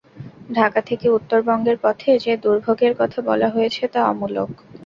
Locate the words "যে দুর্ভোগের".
2.19-2.93